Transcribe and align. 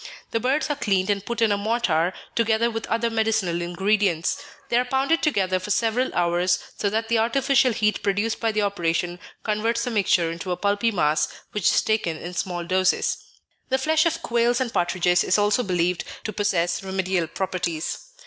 The 0.31 0.39
birds 0.39 0.67
are 0.71 0.75
cleaned, 0.75 1.11
and 1.11 1.23
put 1.23 1.43
in 1.43 1.51
a 1.51 1.59
mortar, 1.59 2.11
together 2.33 2.71
with 2.71 2.87
other 2.87 3.11
medicinal 3.11 3.61
ingredients. 3.61 4.43
They 4.69 4.79
are 4.79 4.83
pounded 4.85 5.21
together 5.21 5.59
for 5.59 5.69
several 5.69 6.09
hours, 6.15 6.57
so 6.75 6.89
that 6.89 7.07
the 7.07 7.19
artificial 7.19 7.71
heat 7.71 8.01
produced 8.01 8.39
by 8.39 8.51
the 8.51 8.63
operation 8.63 9.19
converts 9.43 9.83
the 9.83 9.91
mixture 9.91 10.31
into 10.31 10.49
a 10.51 10.57
pulpy 10.57 10.89
mass, 10.91 11.27
which 11.51 11.65
is 11.71 11.83
taken 11.83 12.17
in 12.17 12.33
small 12.33 12.63
doses. 12.65 13.15
The 13.69 13.77
flesh 13.77 14.07
of 14.07 14.23
quails 14.23 14.59
and 14.59 14.73
partridges 14.73 15.23
is 15.23 15.37
also 15.37 15.61
believed 15.61 16.03
to 16.23 16.33
possess 16.33 16.81
remedial 16.81 17.27
properties. 17.27 17.99